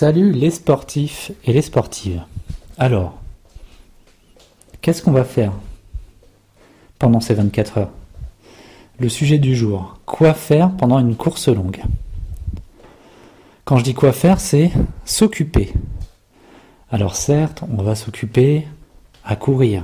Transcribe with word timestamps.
Salut 0.00 0.30
les 0.30 0.52
sportifs 0.52 1.32
et 1.42 1.52
les 1.52 1.60
sportives. 1.60 2.22
Alors, 2.78 3.18
qu'est-ce 4.80 5.02
qu'on 5.02 5.10
va 5.10 5.24
faire 5.24 5.50
pendant 7.00 7.18
ces 7.18 7.34
24 7.34 7.78
heures? 7.78 7.90
Le 9.00 9.08
sujet 9.08 9.38
du 9.38 9.56
jour, 9.56 9.98
quoi 10.06 10.34
faire 10.34 10.70
pendant 10.70 11.00
une 11.00 11.16
course 11.16 11.48
longue? 11.48 11.82
Quand 13.64 13.78
je 13.78 13.82
dis 13.82 13.94
quoi 13.94 14.12
faire, 14.12 14.38
c'est 14.38 14.70
s'occuper. 15.04 15.72
Alors 16.92 17.16
certes, 17.16 17.64
on 17.76 17.82
va 17.82 17.96
s'occuper 17.96 18.68
à 19.24 19.34
courir, 19.34 19.82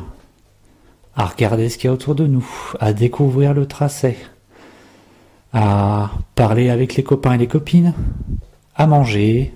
à 1.17 1.27
regarder 1.27 1.69
ce 1.69 1.77
qu'il 1.77 1.89
y 1.89 1.91
a 1.91 1.93
autour 1.93 2.15
de 2.15 2.29
nous, 2.29 2.49
à 2.79 2.93
découvrir 2.93 3.53
le 3.53 3.67
tracé, 3.67 4.17
à 5.53 6.13
parler 6.37 6.71
avec 6.71 6.95
les 6.95 7.03
copains 7.03 7.33
et 7.33 7.39
les 7.39 7.49
copines, 7.49 7.95
à 8.77 8.87
manger, 8.87 9.53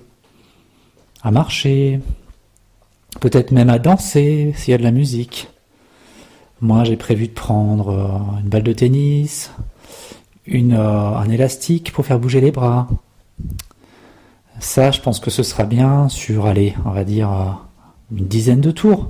à 1.23 1.31
marcher, 1.31 2.01
peut-être 3.21 3.51
même 3.51 3.71
à 3.71 3.79
danser 3.79 4.53
s'il 4.57 4.73
y 4.73 4.75
a 4.75 4.79
de 4.79 4.83
la 4.83 4.91
musique. 4.91 5.49
Moi, 6.61 6.85
j'ai 6.85 6.97
prévu 6.97 7.29
de 7.29 7.33
prendre 7.33 7.89
euh, 7.91 8.41
une 8.41 8.49
balle 8.49 8.65
de 8.65 8.73
tennis, 8.73 9.53
euh, 10.53 11.15
un 11.15 11.29
élastique 11.29 11.93
pour 11.93 12.05
faire 12.05 12.19
bouger 12.19 12.41
les 12.41 12.51
bras. 12.51 12.89
Ça, 14.59 14.91
je 14.91 15.01
pense 15.01 15.21
que 15.21 15.31
ce 15.31 15.45
sera 15.45 15.65
bien 15.65 16.09
sur, 16.09 16.47
allez, 16.47 16.75
on 16.85 16.91
va 16.91 17.05
dire 17.05 17.33
euh, 17.33 18.17
une 18.17 18.27
dizaine 18.27 18.61
de 18.61 18.73
tours. 18.73 19.09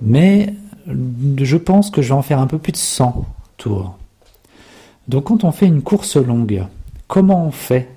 Mais 0.00 0.54
je 0.86 1.56
pense 1.56 1.90
que 1.90 2.02
je 2.02 2.08
vais 2.08 2.14
en 2.14 2.22
faire 2.22 2.38
un 2.38 2.46
peu 2.46 2.58
plus 2.58 2.72
de 2.72 2.76
100 2.76 3.26
tours. 3.56 3.96
Donc 5.08 5.24
quand 5.24 5.44
on 5.44 5.52
fait 5.52 5.66
une 5.66 5.82
course 5.82 6.16
longue, 6.16 6.64
comment 7.08 7.46
on 7.46 7.50
fait 7.50 7.88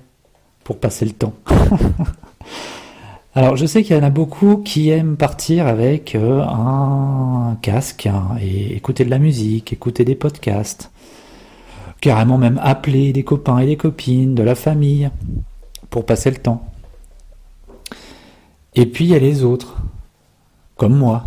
pour 0.64 0.78
passer 0.78 1.04
le 1.04 1.12
temps? 1.12 1.34
Alors, 3.36 3.56
je 3.56 3.66
sais 3.66 3.82
qu'il 3.82 3.96
y 3.96 3.98
en 3.98 4.04
a 4.04 4.10
beaucoup 4.10 4.58
qui 4.58 4.90
aiment 4.90 5.16
partir 5.16 5.66
avec 5.66 6.14
euh, 6.14 6.40
un 6.42 7.56
casque 7.62 8.06
hein, 8.06 8.36
et 8.40 8.76
écouter 8.76 9.04
de 9.04 9.10
la 9.10 9.18
musique, 9.18 9.72
écouter 9.72 10.04
des 10.04 10.14
podcasts, 10.14 10.92
carrément 12.00 12.38
même 12.38 12.60
appeler 12.62 13.12
des 13.12 13.24
copains 13.24 13.58
et 13.58 13.66
des 13.66 13.76
copines, 13.76 14.36
de 14.36 14.42
la 14.44 14.54
famille, 14.54 15.10
pour 15.90 16.06
passer 16.06 16.30
le 16.30 16.36
temps. 16.36 16.64
Et 18.76 18.86
puis 18.86 19.04
il 19.04 19.10
y 19.10 19.16
a 19.16 19.18
les 19.18 19.42
autres, 19.42 19.78
comme 20.76 20.96
moi, 20.96 21.24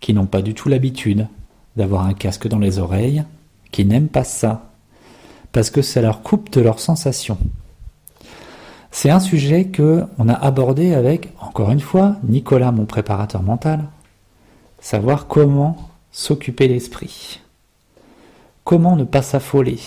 qui 0.00 0.12
n'ont 0.12 0.26
pas 0.26 0.42
du 0.42 0.52
tout 0.52 0.68
l'habitude 0.68 1.26
d'avoir 1.76 2.04
un 2.04 2.14
casque 2.14 2.48
dans 2.48 2.58
les 2.58 2.78
oreilles, 2.78 3.24
qui 3.70 3.86
n'aiment 3.86 4.08
pas 4.08 4.24
ça, 4.24 4.70
parce 5.52 5.70
que 5.70 5.80
ça 5.80 6.02
leur 6.02 6.22
coupe 6.22 6.50
de 6.50 6.60
leurs 6.60 6.80
sensations. 6.80 7.38
C'est 8.90 9.10
un 9.10 9.20
sujet 9.20 9.66
que 9.66 10.04
on 10.18 10.28
a 10.28 10.34
abordé 10.34 10.94
avec, 10.94 11.32
encore 11.40 11.70
une 11.70 11.80
fois, 11.80 12.16
Nicolas, 12.24 12.72
mon 12.72 12.86
préparateur 12.86 13.42
mental. 13.42 13.84
Savoir 14.80 15.26
comment 15.26 15.76
s'occuper 16.10 16.68
l'esprit. 16.68 17.40
Comment 18.64 18.96
ne 18.96 19.04
pas 19.04 19.22
s'affoler. 19.22 19.78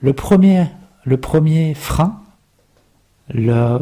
Le 0.00 0.12
premier, 0.12 0.66
le 1.04 1.16
premier 1.16 1.74
frein, 1.74 2.20
le, 3.28 3.78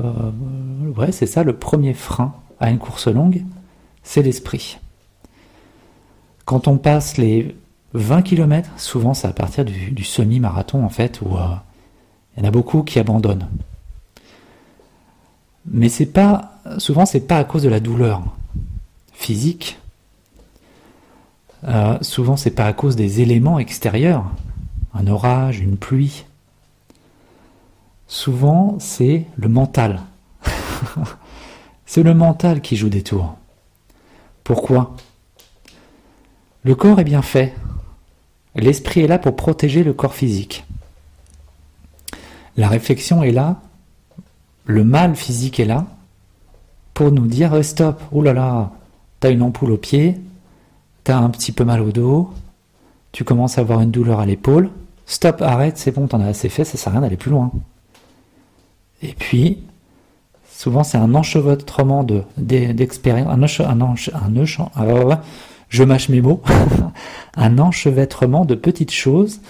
ouais, 0.97 1.12
c'est 1.12 1.27
ça, 1.27 1.44
le 1.44 1.56
premier 1.56 1.94
frein 1.94 2.34
à 2.59 2.70
une 2.70 2.78
course 2.78 3.09
longue, 3.09 3.44
c'est 4.03 4.22
l'esprit. 4.22 4.78
Quand 6.44 6.69
on 6.69 6.78
passe 6.78 7.17
les 7.19 7.56
20 7.94 8.22
km, 8.22 8.71
souvent 8.76 9.15
c'est 9.15 9.28
à 9.28 9.32
partir 9.32 9.65
du, 9.65 10.05
semi-marathon 10.05 10.84
en 10.84 10.88
fait, 10.88 11.21
où 11.21 11.37
euh, 11.37 11.55
il 12.37 12.43
y 12.43 12.47
en 12.47 12.49
a 12.49 12.50
beaucoup 12.50 12.82
qui 12.82 12.99
abandonnent. 12.99 13.49
Mais 15.69 15.88
c'est 15.88 16.06
pas 16.06 16.56
souvent 16.78 17.06
c'est 17.06 17.21
pas 17.21 17.38
à 17.38 17.44
cause 17.44 17.62
de 17.62 17.69
la 17.69 17.81
douleur 17.81 18.22
physique. 19.12 19.78
Euh, 21.65 21.99
souvent 22.03 22.37
c'est 22.37 22.50
pas 22.50 22.66
à 22.66 22.72
cause 22.72 22.97
des 22.97 23.21
éléments 23.21 23.59
extérieurs, 23.59 24.31
un 24.94 25.06
orage, 25.06 25.60
une 25.60 25.76
pluie. 25.76 26.25
Souvent 28.06 28.76
c'est 28.78 29.26
le 29.37 29.49
mental. 29.49 30.03
c'est 31.87 32.03
le 32.03 32.15
mental 32.15 32.60
qui 32.60 32.76
joue 32.76 32.88
des 32.88 33.03
tours. 33.03 33.37
Pourquoi? 34.44 34.94
Le 36.62 36.75
corps 36.75 37.00
est 37.00 37.05
bien 37.05 37.22
fait. 37.22 37.55
L'esprit 38.55 39.00
est 39.00 39.06
là 39.06 39.19
pour 39.19 39.37
protéger 39.37 39.82
le 39.82 39.93
corps 39.93 40.15
physique. 40.15 40.65
La 42.56 42.69
réflexion 42.69 43.22
est 43.22 43.32
là 43.32 43.60
le 44.66 44.84
mal 44.84 45.16
physique 45.16 45.59
est 45.60 45.65
là 45.65 45.87
pour 46.93 47.12
nous 47.12 47.27
dire 47.27 47.54
eh, 47.54 47.62
stop, 47.62 48.03
oh 48.12 48.22
là 48.22 48.32
là, 48.32 48.72
t'as 49.21 49.31
une 49.31 49.43
ampoule 49.43 49.71
au 49.71 49.77
pied, 49.77 50.16
t'as 51.04 51.16
un 51.16 51.31
petit 51.31 51.53
peu 51.53 51.65
mal 51.65 51.81
au 51.81 51.93
dos, 51.93 52.31
tu 53.12 53.25
commences 53.25 53.59
à 53.59 53.62
avoir 53.62 53.81
une 53.81 53.91
douleur 53.91 54.21
à 54.21 54.26
l'épaule, 54.26 54.71
stop, 55.06 55.41
arrête, 55.41 55.78
c'est 55.78 55.93
bon, 55.93 56.06
t'en 56.06 56.21
as 56.21 56.26
assez 56.26 56.49
fait, 56.49 56.65
ça 56.65 56.76
sert 56.76 56.88
à 56.88 56.93
rien 56.93 57.00
d'aller 57.03 57.16
plus 57.16 57.31
loin. 57.31 57.50
Et 59.03 59.15
puis, 59.15 59.59
souvent 60.50 60.82
c'est 60.82 60.99
un 60.99 61.15
enchevêtrement 61.15 62.03
de, 62.03 62.22
d'expérience, 62.37 63.28
un, 63.60 63.71
un, 63.71 63.81
un, 63.81 63.94
un 63.94 65.21
je 65.69 65.82
mâche 65.82 66.09
mes 66.09 66.21
mots, 66.21 66.43
un 67.37 67.59
enchevêtrement 67.59 68.44
de 68.44 68.55
petites 68.55 68.93
choses 68.93 69.41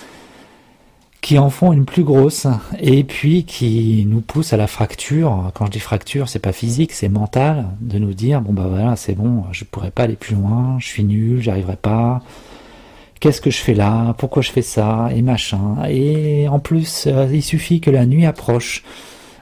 qui 1.26 1.41
en 1.41 1.50
font 1.50 1.72
une 1.72 1.87
plus 1.87 2.04
grosse 2.04 2.47
et 2.78 3.03
puis 3.03 3.42
qui 3.42 4.06
nous 4.09 4.20
poussent 4.20 4.53
à 4.53 4.56
la 4.56 4.69
fracture. 4.69 5.50
Quand 5.54 5.66
je 5.66 5.72
dis 5.72 5.81
fracture, 5.81 6.28
c'est 6.28 6.38
pas 6.38 6.53
physique, 6.53 6.92
c'est 6.92 7.09
mental, 7.09 7.66
de 7.81 7.98
nous 7.98 8.14
dire 8.14 8.41
bon 8.41 8.53
bah 8.53 8.69
voilà, 8.69 8.94
c'est 8.94 9.16
bon, 9.16 9.42
je 9.50 9.64
pourrais 9.64 9.91
pas 9.91 10.04
aller 10.04 10.14
plus 10.14 10.37
loin, 10.37 10.76
je 10.78 10.87
suis 10.87 11.03
nul, 11.03 11.41
j'y 11.42 11.50
arriverai 11.50 11.75
pas. 11.75 12.22
Qu'est-ce 13.19 13.41
que 13.41 13.50
je 13.50 13.59
fais 13.59 13.75
là? 13.75 14.14
Pourquoi 14.19 14.41
je 14.41 14.53
fais 14.53 14.62
ça? 14.62 15.09
Et 15.16 15.22
machin. 15.22 15.78
Et 15.88 16.47
en 16.47 16.60
plus, 16.60 17.09
euh, 17.09 17.26
il 17.32 17.43
suffit 17.43 17.81
que 17.81 17.91
la 17.91 18.06
nuit 18.06 18.25
approche 18.25 18.84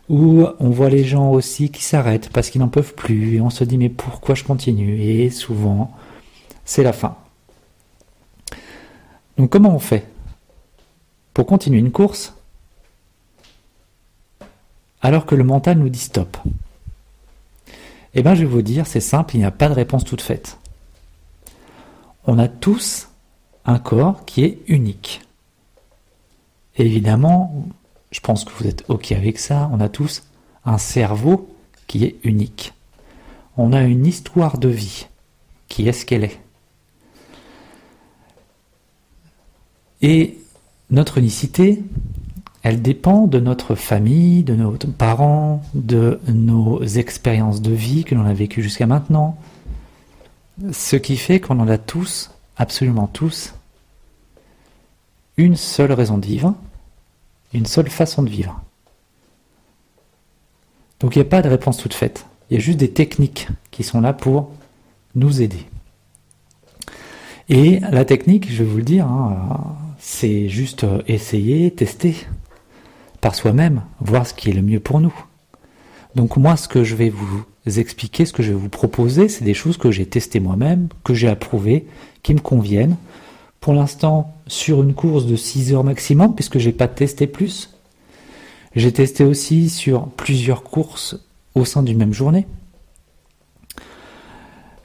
où 0.08 0.46
on 0.60 0.70
voit 0.70 0.88
les 0.88 1.04
gens 1.04 1.32
aussi 1.32 1.68
qui 1.68 1.82
s'arrêtent 1.82 2.30
parce 2.30 2.48
qu'ils 2.48 2.62
n'en 2.62 2.68
peuvent 2.68 2.94
plus 2.94 3.34
et 3.34 3.40
on 3.42 3.50
se 3.50 3.62
dit 3.62 3.76
mais 3.76 3.90
pourquoi 3.90 4.34
je 4.34 4.44
continue? 4.44 5.02
Et 5.02 5.28
souvent, 5.28 5.90
c'est 6.64 6.82
la 6.82 6.94
fin. 6.94 7.16
Donc 9.36 9.50
comment 9.50 9.74
on 9.76 9.78
fait? 9.78 10.13
Pour 11.34 11.46
continuer 11.46 11.80
une 11.80 11.92
course 11.92 12.34
alors 15.04 15.26
que 15.26 15.34
le 15.34 15.44
mental 15.44 15.78
nous 15.78 15.90
dit 15.90 15.98
stop 15.98 16.38
Eh 18.14 18.22
bien, 18.22 18.34
je 18.34 18.40
vais 18.40 18.50
vous 18.50 18.62
dire, 18.62 18.86
c'est 18.86 19.00
simple, 19.00 19.36
il 19.36 19.40
n'y 19.40 19.44
a 19.44 19.50
pas 19.50 19.68
de 19.68 19.74
réponse 19.74 20.04
toute 20.04 20.22
faite. 20.22 20.58
On 22.26 22.38
a 22.38 22.48
tous 22.48 23.10
un 23.66 23.78
corps 23.78 24.24
qui 24.24 24.44
est 24.44 24.60
unique. 24.66 25.20
évidemment, 26.76 27.66
je 28.10 28.20
pense 28.20 28.44
que 28.44 28.52
vous 28.54 28.66
êtes 28.66 28.88
OK 28.88 29.12
avec 29.12 29.38
ça, 29.38 29.68
on 29.72 29.80
a 29.80 29.90
tous 29.90 30.22
un 30.64 30.78
cerveau 30.78 31.54
qui 31.86 32.04
est 32.04 32.16
unique. 32.24 32.72
On 33.58 33.74
a 33.74 33.82
une 33.82 34.06
histoire 34.06 34.56
de 34.56 34.68
vie 34.68 35.06
qui 35.68 35.86
est 35.86 35.92
ce 35.92 36.06
qu'elle 36.06 36.24
est. 36.24 36.40
Et 40.00 40.38
notre 40.94 41.18
unicité, 41.18 41.82
elle 42.62 42.80
dépend 42.80 43.26
de 43.26 43.40
notre 43.40 43.74
famille, 43.74 44.42
de 44.42 44.54
nos 44.54 44.72
parents, 44.96 45.62
de 45.74 46.20
nos 46.28 46.82
expériences 46.82 47.60
de 47.60 47.72
vie 47.72 48.04
que 48.04 48.14
l'on 48.14 48.24
a 48.24 48.32
vécues 48.32 48.62
jusqu'à 48.62 48.86
maintenant. 48.86 49.36
Ce 50.72 50.96
qui 50.96 51.16
fait 51.16 51.40
qu'on 51.40 51.60
en 51.60 51.68
a 51.68 51.78
tous, 51.78 52.30
absolument 52.56 53.06
tous, 53.06 53.54
une 55.36 55.56
seule 55.56 55.92
raison 55.92 56.16
de 56.16 56.26
vivre, 56.26 56.54
une 57.52 57.66
seule 57.66 57.90
façon 57.90 58.22
de 58.22 58.30
vivre. 58.30 58.62
Donc 61.00 61.16
il 61.16 61.18
n'y 61.18 61.26
a 61.26 61.28
pas 61.28 61.42
de 61.42 61.48
réponse 61.48 61.76
toute 61.76 61.92
faite. 61.92 62.24
Il 62.48 62.54
y 62.54 62.56
a 62.56 62.60
juste 62.60 62.78
des 62.78 62.90
techniques 62.90 63.48
qui 63.72 63.82
sont 63.82 64.00
là 64.00 64.12
pour 64.12 64.50
nous 65.14 65.42
aider. 65.42 65.66
Et 67.48 67.80
la 67.80 68.04
technique, 68.04 68.50
je 68.50 68.62
vais 68.62 68.70
vous 68.70 68.78
le 68.78 68.84
dire, 68.84 69.06
hein, 69.06 69.76
c'est 70.06 70.50
juste 70.50 70.84
euh, 70.84 71.00
essayer, 71.08 71.70
tester 71.70 72.14
par 73.22 73.34
soi-même, 73.34 73.80
voir 74.00 74.26
ce 74.26 74.34
qui 74.34 74.50
est 74.50 74.52
le 74.52 74.60
mieux 74.60 74.78
pour 74.78 75.00
nous. 75.00 75.14
Donc 76.14 76.36
moi, 76.36 76.58
ce 76.58 76.68
que 76.68 76.84
je 76.84 76.94
vais 76.94 77.08
vous 77.08 77.42
expliquer, 77.78 78.26
ce 78.26 78.34
que 78.34 78.42
je 78.42 78.52
vais 78.52 78.58
vous 78.58 78.68
proposer, 78.68 79.30
c'est 79.30 79.44
des 79.44 79.54
choses 79.54 79.78
que 79.78 79.90
j'ai 79.90 80.04
testées 80.04 80.40
moi-même, 80.40 80.88
que 81.04 81.14
j'ai 81.14 81.28
approuvées, 81.28 81.86
qui 82.22 82.34
me 82.34 82.40
conviennent. 82.40 82.96
Pour 83.60 83.72
l'instant, 83.72 84.34
sur 84.46 84.82
une 84.82 84.92
course 84.92 85.24
de 85.24 85.36
6 85.36 85.72
heures 85.72 85.84
maximum, 85.84 86.34
puisque 86.34 86.58
j'ai 86.58 86.72
pas 86.72 86.86
testé 86.86 87.26
plus. 87.26 87.70
J'ai 88.76 88.92
testé 88.92 89.24
aussi 89.24 89.70
sur 89.70 90.08
plusieurs 90.08 90.64
courses 90.64 91.16
au 91.54 91.64
sein 91.64 91.82
d'une 91.82 91.96
même 91.96 92.12
journée. 92.12 92.46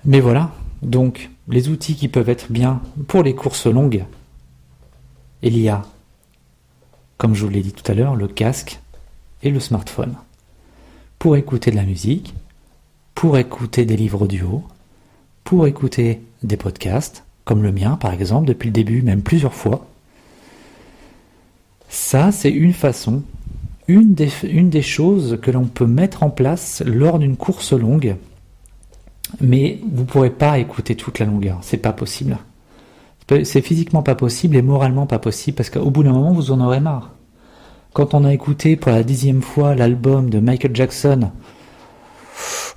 Mais 0.05 0.21
voilà, 0.21 0.53
donc 0.81 1.29
les 1.49 1.67
outils 1.67 1.95
qui 1.95 2.07
peuvent 2.07 2.29
être 2.29 2.53
bien 2.53 2.81
pour 3.07 3.21
les 3.21 3.35
courses 3.35 3.67
longues, 3.67 4.05
il 5.41 5.57
y 5.57 5.69
a, 5.69 5.83
comme 7.17 7.35
je 7.35 7.45
vous 7.45 7.51
l'ai 7.51 7.61
dit 7.61 7.73
tout 7.73 7.89
à 7.91 7.95
l'heure, 7.95 8.15
le 8.15 8.27
casque 8.27 8.79
et 9.43 9.49
le 9.49 9.59
smartphone. 9.59 10.15
pour 11.17 11.35
écouter 11.35 11.71
de 11.71 11.75
la 11.75 11.83
musique, 11.83 12.33
pour 13.13 13.37
écouter 13.37 13.85
des 13.85 13.97
livres 13.97 14.21
audio, 14.21 14.63
pour 15.43 15.67
écouter 15.67 16.21
des 16.43 16.55
podcasts, 16.55 17.25
comme 17.43 17.61
le 17.61 17.73
mien 17.73 17.97
par 17.97 18.13
exemple, 18.13 18.47
depuis 18.47 18.67
le 18.67 18.73
début, 18.73 19.01
même 19.01 19.21
plusieurs 19.21 19.53
fois. 19.53 19.85
Ça, 21.89 22.31
c'est 22.31 22.51
une 22.51 22.73
façon, 22.73 23.23
une 23.87 24.13
des, 24.13 24.81
choses 24.81 25.39
que 25.41 25.51
l'on 25.51 25.65
peut 25.65 25.87
mettre 25.87 26.23
en 26.23 26.29
place 26.29 26.83
lors 26.85 27.17
d'une 27.19 27.35
course 27.35 27.73
longue, 27.73 28.15
mais 29.41 29.79
vous 29.91 30.03
ne 30.03 30.07
pourrez 30.07 30.29
pas 30.29 30.59
écouter 30.59 30.95
toute 30.95 31.19
la 31.19 31.25
longueur, 31.25 31.57
c'est 31.61 31.77
pas 31.77 31.91
possible. 31.91 32.37
C'est 33.43 33.61
physiquement 33.61 34.01
pas 34.01 34.15
possible 34.15 34.55
et 34.55 34.61
moralement 34.61 35.05
pas 35.05 35.19
possible 35.19 35.55
parce 35.55 35.69
qu'au 35.69 35.91
bout 35.91 36.03
d'un 36.03 36.13
moment 36.13 36.33
vous 36.33 36.51
en 36.51 36.61
aurez 36.61 36.79
marre. 36.79 37.11
Quand 37.93 38.13
on 38.13 38.25
a 38.25 38.33
écouté 38.33 38.75
pour 38.75 38.91
la 38.91 39.03
dixième 39.03 39.41
fois 39.41 39.75
l'album 39.75 40.29
de 40.29 40.39
Michael 40.39 40.75
Jackson, 40.75 41.29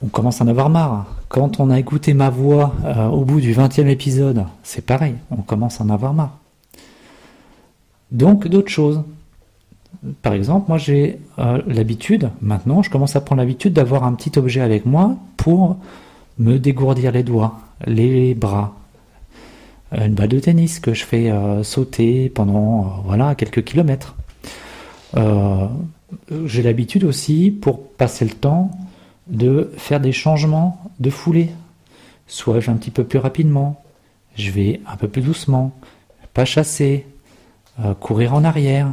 on 0.02 0.08
commence 0.08 0.40
à 0.40 0.44
en 0.44 0.49
avoir 0.49 0.69
marre. 0.69 1.06
Quand 1.28 1.60
on 1.60 1.70
a 1.70 1.78
écouté 1.78 2.12
ma 2.12 2.28
voix 2.28 2.75
euh, 2.84 3.06
au 3.08 3.25
bout 3.25 3.40
du 3.40 3.52
vingtième 3.52 3.88
épisode, 3.88 4.44
c'est 4.62 4.84
pareil, 4.84 5.14
on 5.31 5.43
commence 5.43 5.81
à 5.81 5.84
en 5.84 5.90
avoir 5.90 6.12
marre. 6.12 6.37
Donc 8.10 8.46
d'autres 8.46 8.70
choses. 8.70 9.02
Par 10.20 10.34
exemple, 10.34 10.66
moi 10.69 10.78
j'ai 10.78 11.20
euh, 11.38 11.62
l'habitude, 11.66 12.31
maintenant 12.43 12.82
je 12.82 12.90
commence 12.90 13.16
à 13.16 13.20
prendre 13.22 13.40
l'habitude 13.40 13.72
d'avoir 13.72 14.04
un 14.04 14.12
petit 14.12 14.38
objet 14.38 14.60
avec 14.60 14.84
moi 14.84 15.16
pour 15.37 15.76
me 16.38 16.58
dégourdir 16.58 17.12
les 17.12 17.22
doigts, 17.22 17.60
les 17.87 18.34
bras. 18.34 18.75
Une 19.92 20.14
balle 20.14 20.28
de 20.28 20.40
tennis 20.40 20.80
que 20.80 20.94
je 20.94 21.04
fais 21.04 21.30
euh, 21.30 21.62
sauter 21.62 22.30
pendant 22.30 23.02
voilà 23.04 23.34
quelques 23.34 23.64
kilomètres. 23.64 24.16
j'ai 26.46 26.62
l'habitude 26.62 27.04
aussi, 27.04 27.50
pour 27.50 27.88
passer 27.88 28.24
le 28.24 28.32
temps, 28.32 28.70
de 29.26 29.70
faire 29.76 30.00
des 30.00 30.12
changements 30.12 30.80
de 31.00 31.10
foulée. 31.10 31.50
Soit 32.26 32.60
je 32.60 32.66
vais 32.66 32.72
un 32.72 32.76
petit 32.76 32.90
peu 32.90 33.04
plus 33.04 33.18
rapidement, 33.18 33.82
je 34.36 34.50
vais 34.50 34.80
un 34.86 34.96
peu 34.96 35.08
plus 35.08 35.22
doucement, 35.22 35.72
pas 36.34 36.44
chasser, 36.44 37.06
euh, 37.80 37.94
courir 37.94 38.34
en 38.34 38.44
arrière. 38.44 38.88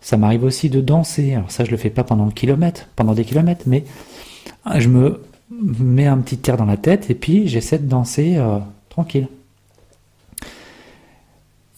Ça 0.00 0.16
m'arrive 0.16 0.44
aussi 0.44 0.70
de 0.70 0.80
danser. 0.80 1.34
Alors 1.34 1.50
ça, 1.50 1.64
je 1.64 1.70
le 1.70 1.76
fais 1.76 1.90
pas 1.90 2.04
pendant 2.04 2.28
kilomètre, 2.30 2.88
pendant 2.96 3.14
des 3.14 3.24
kilomètres, 3.24 3.64
mais 3.66 3.84
euh, 4.66 4.80
je 4.80 4.88
me 4.88 5.22
mets 5.50 6.06
un 6.06 6.18
petit 6.18 6.50
air 6.50 6.56
dans 6.56 6.64
la 6.64 6.76
tête 6.76 7.10
et 7.10 7.14
puis 7.14 7.48
j'essaie 7.48 7.78
de 7.78 7.88
danser 7.88 8.36
euh, 8.36 8.58
tranquille. 8.88 9.28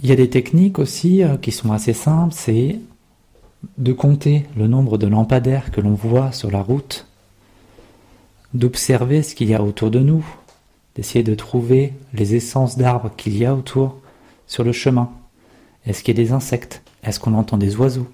Il 0.01 0.09
y 0.09 0.13
a 0.13 0.17
des 0.17 0.31
techniques 0.31 0.79
aussi 0.79 1.23
qui 1.43 1.51
sont 1.51 1.73
assez 1.73 1.93
simples, 1.93 2.35
c'est 2.37 2.79
de 3.79 3.93
compter 3.93 4.47
le 4.57 4.69
nombre 4.69 4.97
de 4.99 5.09
lampadaires 5.09 5.73
que 5.73 5.81
l'on 5.81 5.95
voit 5.95 6.31
sur 6.31 6.51
la 6.51 6.63
route 6.63 7.07
d'observer 8.55 9.23
ce 9.23 9.35
qu'il 9.35 9.49
y 9.49 9.55
a 9.55 9.63
autour 9.63 9.91
de 9.91 9.99
nous, 9.99 10.25
d'essayer 10.95 11.25
de 11.25 11.35
trouver 11.35 11.93
les 12.15 12.35
essences 12.35 12.79
d'arbres 12.79 13.11
qu'il 13.17 13.37
y 13.37 13.45
a 13.45 13.55
autour 13.55 13.97
sur 14.47 14.65
le 14.65 14.73
chemin. 14.73 15.11
Est-ce 15.85 16.03
qu'il 16.03 16.17
y 16.17 16.21
a 16.21 16.25
des 16.25 16.33
insectes? 16.33 16.83
Est-ce 17.03 17.19
qu'on 17.21 17.35
entend 17.35 17.59
des 17.59 17.77
oiseaux? 17.77 18.09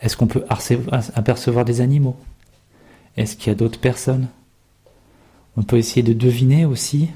Est-ce 0.00 0.16
qu'on 0.16 0.28
peut 0.28 0.44
apercevoir 0.48 1.64
des 1.64 1.80
animaux? 1.80 2.16
Est-ce 3.16 3.36
qu'il 3.36 3.48
y 3.48 3.50
a 3.50 3.56
d'autres 3.56 3.80
personnes? 3.80 4.28
On 5.56 5.62
peut 5.62 5.76
essayer 5.76 6.04
de 6.04 6.12
deviner 6.12 6.64
aussi 6.64 7.08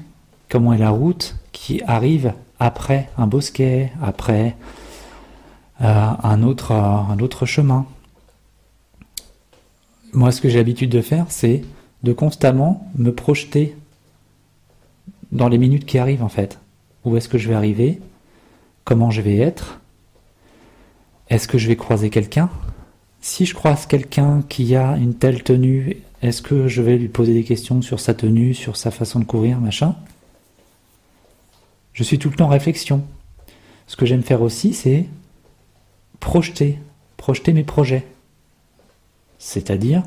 comment 0.49 0.73
est 0.73 0.77
la 0.77 0.89
route 0.89 1.37
qui 1.53 1.81
arrive 1.83 2.33
après 2.63 3.09
un 3.17 3.27
bosquet, 3.27 3.91
après 4.01 4.55
euh, 5.81 6.11
un, 6.23 6.43
autre, 6.43 6.71
un 6.71 7.19
autre 7.19 7.45
chemin. 7.45 7.85
Moi, 10.13 10.31
ce 10.31 10.39
que 10.39 10.47
j'ai 10.47 10.59
l'habitude 10.59 10.89
de 10.89 11.01
faire, 11.01 11.25
c'est 11.27 11.63
de 12.03 12.13
constamment 12.13 12.89
me 12.95 13.13
projeter 13.13 13.75
dans 15.33 15.49
les 15.49 15.57
minutes 15.57 15.85
qui 15.85 15.97
arrivent 15.97 16.23
en 16.23 16.29
fait. 16.29 16.57
Où 17.03 17.17
est-ce 17.17 17.27
que 17.27 17.37
je 17.37 17.49
vais 17.49 17.55
arriver? 17.55 17.99
Comment 18.85 19.11
je 19.11 19.21
vais 19.21 19.37
être? 19.39 19.81
Est-ce 21.29 21.49
que 21.49 21.57
je 21.57 21.67
vais 21.67 21.75
croiser 21.75 22.09
quelqu'un? 22.09 22.49
Si 23.19 23.45
je 23.45 23.55
croise 23.55 23.87
quelqu'un 23.87 24.41
qui 24.47 24.73
a 24.77 24.95
une 24.95 25.15
telle 25.15 25.43
tenue, 25.43 25.97
est-ce 26.21 26.41
que 26.41 26.69
je 26.69 26.81
vais 26.81 26.97
lui 26.97 27.09
poser 27.09 27.33
des 27.33 27.43
questions 27.43 27.81
sur 27.81 27.99
sa 27.99 28.13
tenue, 28.13 28.53
sur 28.53 28.77
sa 28.77 28.89
façon 28.89 29.19
de 29.19 29.25
courir, 29.25 29.59
machin? 29.59 29.95
Je 31.93 32.03
suis 32.03 32.19
tout 32.19 32.29
le 32.29 32.35
temps 32.35 32.45
en 32.45 32.49
réflexion. 32.49 33.03
Ce 33.87 33.95
que 33.95 34.05
j'aime 34.05 34.23
faire 34.23 34.41
aussi, 34.41 34.73
c'est 34.73 35.05
projeter, 36.19 36.79
projeter 37.17 37.53
mes 37.53 37.63
projets. 37.63 38.05
C'est-à-dire, 39.37 40.03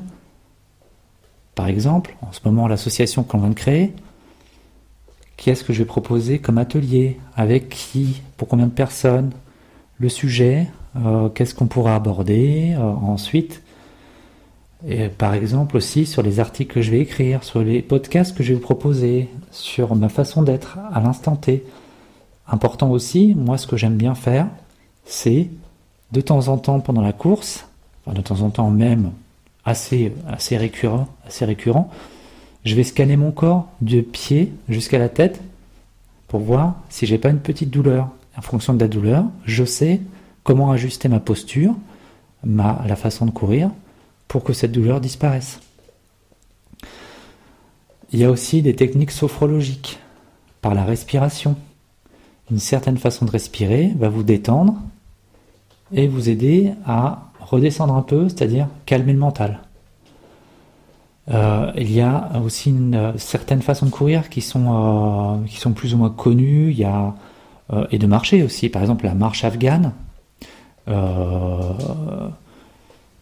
par 1.55 1.67
exemple, 1.67 2.15
en 2.21 2.31
ce 2.33 2.39
moment, 2.43 2.67
l'association 2.67 3.23
qu'on 3.23 3.37
vient 3.39 3.49
de 3.49 3.53
créer, 3.53 3.93
qu'est-ce 5.37 5.63
que 5.63 5.73
je 5.73 5.79
vais 5.79 5.85
proposer 5.85 6.39
comme 6.39 6.57
atelier 6.57 7.17
Avec 7.35 7.69
qui 7.69 8.21
Pour 8.35 8.47
combien 8.47 8.67
de 8.67 8.71
personnes 8.71 9.31
Le 9.99 10.09
sujet 10.09 10.67
euh, 10.97 11.29
Qu'est-ce 11.29 11.55
qu'on 11.55 11.67
pourra 11.67 11.95
aborder 11.95 12.73
euh, 12.73 12.81
ensuite 12.81 13.61
par 15.17 15.33
exemple 15.33 15.77
aussi 15.77 16.05
sur 16.05 16.21
les 16.21 16.39
articles 16.39 16.73
que 16.73 16.81
je 16.81 16.91
vais 16.91 16.99
écrire, 16.99 17.43
sur 17.43 17.61
les 17.61 17.81
podcasts 17.81 18.35
que 18.37 18.43
je 18.43 18.49
vais 18.49 18.55
vous 18.55 18.61
proposer, 18.61 19.29
sur 19.51 19.95
ma 19.95 20.09
façon 20.09 20.43
d'être 20.43 20.77
à 20.93 20.99
l'instant 20.99 21.35
T. 21.35 21.63
Important 22.47 22.91
aussi, 22.91 23.35
moi 23.35 23.57
ce 23.57 23.67
que 23.67 23.77
j'aime 23.77 23.97
bien 23.97 24.15
faire, 24.15 24.47
c'est 25.05 25.49
de 26.11 26.21
temps 26.21 26.47
en 26.47 26.57
temps 26.57 26.79
pendant 26.79 27.01
la 27.01 27.13
course, 27.13 27.67
enfin 28.05 28.15
de 28.15 28.21
temps 28.21 28.41
en 28.41 28.49
temps 28.49 28.69
même 28.69 29.11
assez, 29.65 30.13
assez 30.27 30.57
récurrent, 30.57 31.07
assez 31.25 31.43
récurrent. 31.43 31.89
Je 32.63 32.75
vais 32.75 32.83
scanner 32.83 33.17
mon 33.17 33.31
corps 33.31 33.67
du 33.81 34.03
pied 34.03 34.51
jusqu'à 34.69 34.99
la 34.99 35.09
tête 35.09 35.41
pour 36.27 36.39
voir 36.41 36.75
si 36.89 37.05
j'ai 37.05 37.17
pas 37.17 37.29
une 37.29 37.39
petite 37.39 37.69
douleur. 37.69 38.09
En 38.37 38.41
fonction 38.41 38.73
de 38.73 38.79
la 38.79 38.87
douleur, 38.87 39.25
je 39.45 39.65
sais 39.65 40.01
comment 40.43 40.71
ajuster 40.71 41.09
ma 41.09 41.19
posture, 41.19 41.75
ma, 42.43 42.83
la 42.87 42.95
façon 42.95 43.25
de 43.25 43.31
courir 43.31 43.71
pour 44.27 44.43
que 44.43 44.53
cette 44.53 44.71
douleur 44.71 45.01
disparaisse. 45.01 45.59
Il 48.11 48.19
y 48.19 48.23
a 48.23 48.31
aussi 48.31 48.61
des 48.61 48.75
techniques 48.75 49.11
sophrologiques 49.11 49.99
par 50.61 50.73
la 50.73 50.85
respiration. 50.85 51.55
Une 52.49 52.59
certaine 52.59 52.97
façon 52.97 53.25
de 53.25 53.31
respirer 53.31 53.93
va 53.97 54.09
vous 54.09 54.23
détendre 54.23 54.75
et 55.91 56.07
vous 56.07 56.29
aider 56.29 56.71
à 56.85 57.31
redescendre 57.39 57.93
un 57.95 58.01
peu, 58.01 58.29
c'est-à-dire 58.29 58.67
calmer 58.85 59.13
le 59.13 59.19
mental. 59.19 59.59
Euh, 61.29 61.71
il 61.75 61.91
y 61.91 62.01
a 62.01 62.31
aussi 62.43 62.69
une 62.69 62.95
euh, 62.95 63.17
certaine 63.17 63.61
façon 63.61 63.85
de 63.87 63.91
courir 63.91 64.29
qui 64.29 64.39
sont 64.39 64.67
euh, 64.69 65.45
qui 65.45 65.57
sont 65.57 65.73
plus 65.73 65.93
ou 65.93 65.97
moins 65.97 66.09
connues. 66.09 66.71
Il 66.71 66.77
y 66.77 66.85
a 66.85 67.13
et 67.91 67.97
de 67.97 68.07
marcher 68.07 68.43
aussi. 68.43 68.69
Par 68.69 68.81
exemple, 68.81 69.03
la 69.03 69.13
marche 69.13 69.43
afghane. 69.43 69.91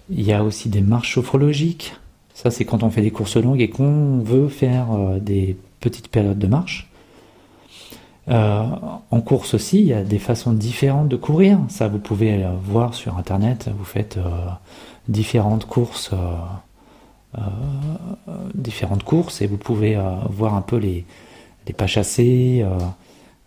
Il 0.09 0.21
y 0.21 0.33
a 0.33 0.43
aussi 0.43 0.69
des 0.69 0.81
marches 0.81 1.15
sophrologiques. 1.15 1.93
Ça, 2.33 2.51
c'est 2.51 2.65
quand 2.65 2.83
on 2.83 2.89
fait 2.89 3.01
des 3.01 3.11
courses 3.11 3.37
longues 3.37 3.61
et 3.61 3.69
qu'on 3.69 4.19
veut 4.19 4.49
faire 4.49 4.87
des 5.21 5.57
petites 5.79 6.09
périodes 6.09 6.39
de 6.39 6.47
marche. 6.47 6.89
Euh, 8.27 8.63
en 9.11 9.21
course 9.21 9.53
aussi, 9.53 9.79
il 9.79 9.85
y 9.85 9.93
a 9.93 10.03
des 10.03 10.19
façons 10.19 10.53
différentes 10.53 11.09
de 11.09 11.15
courir. 11.15 11.59
Ça, 11.69 11.87
vous 11.87 11.99
pouvez 11.99 12.45
voir 12.63 12.93
sur 12.93 13.17
Internet. 13.17 13.69
Vous 13.77 13.85
faites 13.85 14.17
euh, 14.17 14.29
différentes 15.07 15.65
courses, 15.65 16.11
euh, 17.37 17.41
différentes 18.55 19.03
courses, 19.03 19.41
et 19.41 19.47
vous 19.47 19.57
pouvez 19.57 19.99
voir 20.29 20.55
un 20.55 20.61
peu 20.61 20.77
les, 20.77 21.05
les 21.67 21.73
pas 21.73 21.87
chassés. 21.87 22.65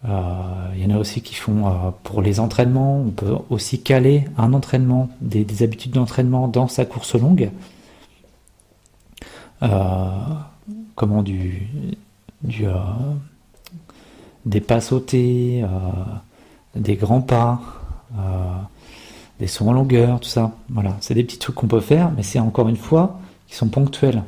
Il 0.05 0.83
y 0.83 0.87
en 0.87 0.95
a 0.95 0.99
aussi 0.99 1.23
qui 1.23 1.35
font 1.35 1.93
pour 2.05 2.23
les 2.23 2.40
entraînements. 2.40 3.00
On 3.00 3.11
peut 3.11 3.37
aussi 3.50 3.83
caler 3.83 4.25
un 4.37 4.52
entraînement, 4.52 5.09
des, 5.21 5.45
des 5.45 5.62
habitudes 5.62 5.93
d'entraînement 5.93 6.49
dans 6.49 6.69
sa 6.69 6.85
course 6.85 7.14
longue. 7.14 7.50
comment 10.95 11.23
du, 11.23 11.69
du 12.43 12.67
des 14.49 14.61
pas 14.61 14.81
sautés, 14.81 15.62
euh, 15.62 15.69
des 16.75 16.97
grands 16.97 17.21
pas, 17.21 17.61
euh, 18.19 18.57
des 19.38 19.47
sauts 19.47 19.69
en 19.69 19.73
longueur, 19.73 20.21
tout 20.21 20.28
ça. 20.28 20.52
Voilà, 20.71 20.97
c'est 21.00 21.14
des 21.14 21.23
petits 21.25 21.38
trucs 21.38 21.55
qu'on 21.55 21.69
peut 21.69 21.81
faire, 21.81 22.11
mais 22.17 22.23
c'est 22.23 22.38
encore 22.38 22.69
une 22.69 22.76
fois 22.76 23.21
qui 23.47 23.55
sont 23.55 23.69
ponctuels. 23.69 24.23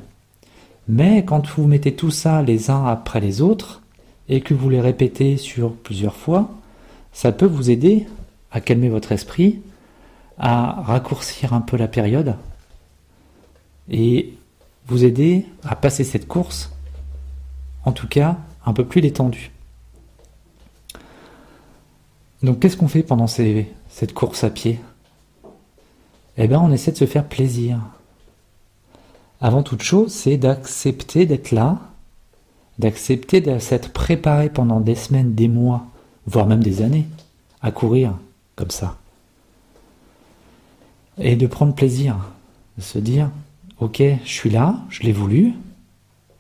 Mais 0.89 1.25
quand 1.25 1.49
vous 1.49 1.67
mettez 1.67 1.95
tout 1.95 2.11
ça 2.11 2.43
les 2.43 2.71
uns 2.71 2.85
après 2.87 3.21
les 3.21 3.41
autres 3.41 3.80
et 4.31 4.41
que 4.41 4.55
vous 4.55 4.71
les 4.71 4.81
répétez 4.81 5.37
sur 5.37 5.75
plusieurs 5.75 6.15
fois, 6.15 6.49
ça 7.13 7.33
peut 7.33 7.47
vous 7.47 7.69
aider 7.69 8.07
à 8.53 8.61
calmer 8.61 8.89
votre 8.89 9.11
esprit, 9.11 9.61
à 10.39 10.81
raccourcir 10.83 11.53
un 11.53 11.61
peu 11.61 11.77
la 11.77 11.89
période 11.89 12.37
et 13.91 14.33
vous 14.87 15.05
aider 15.05 15.47
à 15.65 15.75
passer 15.75 16.05
cette 16.05 16.29
course, 16.29 16.71
en 17.85 17.91
tout 17.91 18.07
cas 18.07 18.39
un 18.65 18.73
peu 18.73 18.85
plus 18.87 19.01
détendu. 19.01 19.51
Donc 22.45 22.61
qu'est-ce 22.61 22.77
qu'on 22.77 22.89
fait 22.89 23.03
pendant 23.03 23.27
cette 23.27 24.15
course 24.15 24.45
à 24.45 24.51
pied? 24.51 24.79
Eh 26.37 26.47
bien 26.47 26.61
on 26.61 26.71
essaie 26.71 26.93
de 26.93 26.97
se 26.97 27.07
faire 27.07 27.27
plaisir. 27.27 27.81
Avant 29.41 29.65
toute 29.65 29.83
chose, 29.83 30.13
c'est 30.13 30.37
d'accepter 30.37 31.27
d'être 31.27 31.51
là, 31.51 31.81
d'accepter 32.79 33.41
de 33.41 33.59
s'être 33.59 33.93
préparé 33.93 34.49
pendant 34.49 34.81
des 34.81 34.95
semaines, 34.95 35.35
des 35.35 35.49
mois, 35.49 35.87
voire 36.27 36.47
même 36.47 36.63
des 36.63 36.83
années, 36.83 37.07
à 37.63 37.71
courir 37.71 38.15
comme 38.57 38.71
ça. 38.71 38.97
Et 41.19 41.37
de 41.37 41.47
prendre 41.47 41.75
plaisir, 41.75 42.17
de 42.79 42.83
se 42.83 42.99
dire, 42.99 43.31
ok, 43.81 44.03
je 44.25 44.31
suis 44.31 44.51
là, 44.51 44.77
je 44.89 45.03
l'ai 45.03 45.13
voulu, 45.13 45.55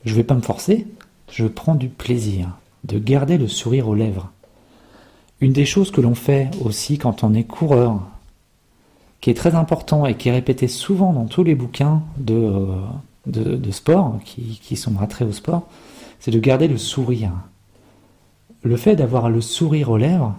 je 0.04 0.12
ne 0.12 0.16
vais 0.16 0.24
pas 0.24 0.34
me 0.34 0.40
forcer, 0.40 0.86
je 1.30 1.46
prends 1.46 1.74
du 1.74 1.88
plaisir, 1.88 2.48
de 2.84 2.98
garder 2.98 3.38
le 3.38 3.48
sourire 3.48 3.88
aux 3.88 3.94
lèvres. 3.94 4.30
Une 5.40 5.52
des 5.52 5.64
choses 5.64 5.90
que 5.90 6.00
l'on 6.00 6.14
fait 6.14 6.50
aussi 6.62 6.98
quand 6.98 7.24
on 7.24 7.34
est 7.34 7.44
coureur, 7.44 8.00
qui 9.20 9.30
est 9.30 9.34
très 9.34 9.54
important 9.54 10.06
et 10.06 10.16
qui 10.16 10.28
est 10.28 10.32
répété 10.32 10.68
souvent 10.68 11.12
dans 11.12 11.26
tous 11.26 11.44
les 11.44 11.54
bouquins 11.54 12.02
de, 12.16 12.34
euh, 13.34 13.72
sport, 13.72 14.18
qui, 14.24 14.60
qui 14.62 14.76
sont 14.76 14.92
rattrés 14.92 15.24
au 15.24 15.32
sport, 15.32 15.66
c'est 16.20 16.30
de 16.30 16.38
garder 16.38 16.68
le 16.68 16.78
sourire. 16.78 17.32
Le 18.62 18.76
fait 18.76 18.94
d'avoir 18.94 19.30
le 19.30 19.40
sourire 19.40 19.90
aux 19.90 19.96
lèvres, 19.96 20.36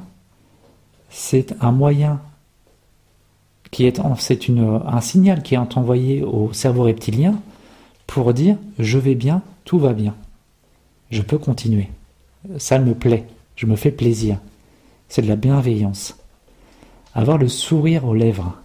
c'est 1.09 1.55
un 1.59 1.71
moyen 1.71 2.21
qui 3.71 3.85
est, 3.85 3.99
c'est 4.19 4.49
un 4.49 5.01
signal 5.01 5.43
qui 5.43 5.55
est 5.55 5.77
envoyé 5.77 6.23
au 6.23 6.53
cerveau 6.53 6.83
reptilien 6.83 7.39
pour 8.05 8.33
dire 8.33 8.57
je 8.77 8.97
vais 8.97 9.15
bien, 9.15 9.41
tout 9.65 9.79
va 9.79 9.93
bien, 9.93 10.15
je 11.09 11.21
peux 11.21 11.37
continuer, 11.37 11.89
ça 12.57 12.79
me 12.79 12.93
plaît, 12.93 13.25
je 13.55 13.65
me 13.65 13.75
fais 13.75 13.91
plaisir. 13.91 14.37
C'est 15.07 15.21
de 15.21 15.27
la 15.27 15.35
bienveillance. 15.35 16.15
Avoir 17.13 17.37
le 17.37 17.49
sourire 17.49 18.05
aux 18.05 18.13
lèvres, 18.13 18.55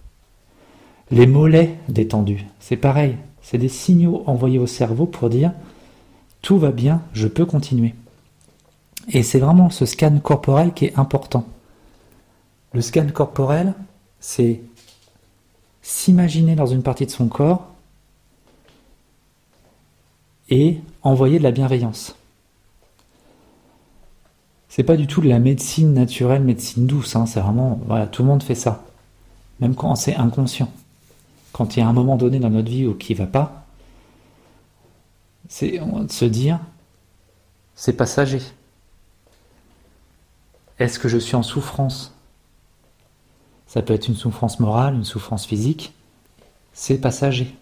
les 1.11 1.27
mollets 1.27 1.75
détendus, 1.89 2.45
c'est 2.59 2.77
pareil, 2.77 3.15
c'est 3.41 3.57
des 3.57 3.69
signaux 3.69 4.23
envoyés 4.27 4.59
au 4.59 4.67
cerveau 4.67 5.05
pour 5.05 5.29
dire 5.29 5.51
tout 6.47 6.59
va 6.59 6.71
bien, 6.71 7.01
je 7.11 7.27
peux 7.27 7.45
continuer. 7.45 7.93
Et 9.09 9.21
c'est 9.21 9.37
vraiment 9.37 9.69
ce 9.69 9.85
scan 9.85 10.17
corporel 10.19 10.73
qui 10.73 10.85
est 10.85 10.97
important. 10.97 11.45
Le 12.71 12.79
scan 12.79 13.05
corporel, 13.13 13.73
c'est 14.21 14.61
s'imaginer 15.81 16.55
dans 16.55 16.65
une 16.65 16.83
partie 16.83 17.05
de 17.05 17.11
son 17.11 17.27
corps 17.27 17.67
et 20.47 20.79
envoyer 21.03 21.37
de 21.37 21.43
la 21.43 21.51
bienveillance. 21.51 22.15
C'est 24.69 24.83
pas 24.83 24.95
du 24.95 25.05
tout 25.05 25.19
de 25.19 25.27
la 25.27 25.39
médecine 25.39 25.93
naturelle, 25.93 26.43
médecine 26.43 26.87
douce, 26.87 27.17
hein, 27.17 27.25
c'est 27.25 27.41
vraiment, 27.41 27.77
voilà, 27.87 28.07
tout 28.07 28.21
le 28.21 28.29
monde 28.29 28.41
fait 28.41 28.55
ça. 28.55 28.85
Même 29.59 29.75
quand 29.75 29.95
c'est 29.95 30.15
inconscient. 30.15 30.71
Quand 31.51 31.75
il 31.75 31.81
y 31.81 31.83
a 31.83 31.87
un 31.89 31.93
moment 31.93 32.15
donné 32.15 32.39
dans 32.39 32.49
notre 32.49 32.69
vie 32.69 32.87
où 32.87 32.93
qui 32.93 33.15
va 33.15 33.25
pas, 33.25 33.66
c'est 35.47 35.79
de 35.79 36.11
se 36.11 36.25
dire, 36.25 36.59
c'est 37.75 37.93
passager. 37.93 38.41
Est-ce 40.79 40.99
que 40.99 41.07
je 41.07 41.17
suis 41.17 41.35
en 41.35 41.43
souffrance? 41.43 42.13
Ça 43.65 43.81
peut 43.81 43.93
être 43.93 44.07
une 44.07 44.15
souffrance 44.15 44.59
morale, 44.59 44.95
une 44.95 45.05
souffrance 45.05 45.45
physique. 45.45 45.93
C'est 46.73 46.99
passager. 46.99 47.55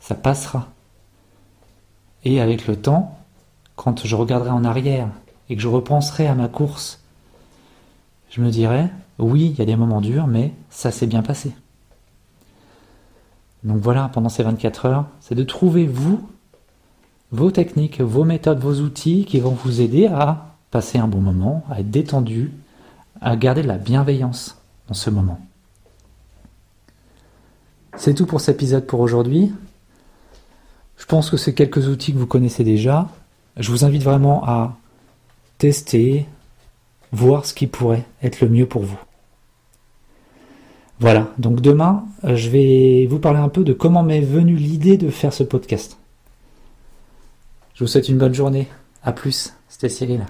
Ça 0.00 0.14
passera. 0.14 0.68
Et 2.24 2.40
avec 2.40 2.66
le 2.66 2.76
temps, 2.76 3.18
quand 3.76 4.06
je 4.06 4.16
regarderai 4.16 4.50
en 4.50 4.64
arrière 4.64 5.08
et 5.48 5.56
que 5.56 5.62
je 5.62 5.68
repenserai 5.68 6.26
à 6.26 6.34
ma 6.34 6.48
course, 6.48 7.00
je 8.30 8.40
me 8.40 8.50
dirai, 8.50 8.88
oui, 9.18 9.46
il 9.46 9.58
y 9.58 9.62
a 9.62 9.66
des 9.66 9.76
moments 9.76 10.00
durs, 10.00 10.26
mais 10.26 10.52
ça 10.70 10.90
s'est 10.90 11.06
bien 11.06 11.22
passé. 11.22 11.54
Donc 13.62 13.78
voilà, 13.78 14.08
pendant 14.12 14.28
ces 14.28 14.42
24 14.42 14.86
heures, 14.86 15.06
c'est 15.20 15.34
de 15.34 15.44
trouver 15.44 15.86
vous, 15.86 16.28
vos 17.34 17.50
techniques, 17.50 18.00
vos 18.00 18.24
méthodes, 18.24 18.60
vos 18.60 18.80
outils 18.80 19.24
qui 19.24 19.40
vont 19.40 19.50
vous 19.50 19.80
aider 19.80 20.06
à 20.06 20.54
passer 20.70 20.98
un 20.98 21.08
bon 21.08 21.20
moment, 21.20 21.64
à 21.68 21.80
être 21.80 21.90
détendu, 21.90 22.52
à 23.20 23.34
garder 23.36 23.62
de 23.62 23.68
la 23.68 23.76
bienveillance 23.76 24.60
en 24.88 24.94
ce 24.94 25.10
moment. 25.10 25.40
C'est 27.96 28.14
tout 28.14 28.26
pour 28.26 28.40
cet 28.40 28.56
épisode 28.56 28.86
pour 28.86 29.00
aujourd'hui. 29.00 29.52
Je 30.96 31.06
pense 31.06 31.28
que 31.28 31.36
c'est 31.36 31.54
quelques 31.54 31.88
outils 31.88 32.12
que 32.12 32.18
vous 32.18 32.26
connaissez 32.26 32.62
déjà. 32.62 33.08
Je 33.56 33.70
vous 33.72 33.84
invite 33.84 34.02
vraiment 34.02 34.46
à 34.46 34.76
tester, 35.58 36.26
voir 37.10 37.46
ce 37.46 37.54
qui 37.54 37.66
pourrait 37.66 38.04
être 38.22 38.40
le 38.40 38.48
mieux 38.48 38.66
pour 38.66 38.82
vous. 38.82 38.98
Voilà, 41.00 41.32
donc 41.38 41.60
demain, 41.60 42.04
je 42.22 42.48
vais 42.48 43.06
vous 43.10 43.18
parler 43.18 43.40
un 43.40 43.48
peu 43.48 43.64
de 43.64 43.72
comment 43.72 44.04
m'est 44.04 44.20
venue 44.20 44.54
l'idée 44.54 44.96
de 44.96 45.10
faire 45.10 45.32
ce 45.32 45.42
podcast. 45.42 45.98
Je 47.74 47.82
vous 47.82 47.88
souhaite 47.88 48.08
une 48.08 48.18
bonne 48.18 48.34
journée. 48.34 48.68
A 49.02 49.12
plus, 49.12 49.52
c'était 49.68 49.88
Cyril. 49.88 50.24